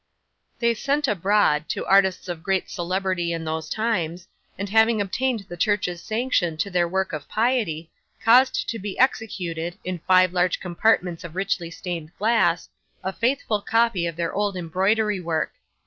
'They 0.57 0.73
sent 0.73 1.07
abroad, 1.07 1.69
to 1.69 1.85
artists 1.85 2.27
of 2.27 2.41
great 2.41 2.71
celebrity 2.71 3.31
in 3.31 3.45
those 3.45 3.69
times, 3.69 4.27
and 4.57 4.67
having 4.69 4.99
obtained 4.99 5.41
the 5.41 5.55
church's 5.55 6.01
sanction 6.01 6.57
to 6.57 6.71
their 6.71 6.87
work 6.87 7.13
of 7.13 7.27
piety, 7.29 7.91
caused 8.19 8.67
to 8.67 8.79
be 8.79 8.97
executed, 8.97 9.77
in 9.83 9.99
five 9.99 10.33
large 10.33 10.59
compartments 10.59 11.23
of 11.23 11.35
richly 11.35 11.69
stained 11.69 12.09
glass, 12.17 12.67
a 13.03 13.13
faithful 13.13 13.61
copy 13.61 14.07
of 14.07 14.15
their 14.15 14.33
old 14.33 14.57
embroidery 14.57 15.19
work. 15.19 15.53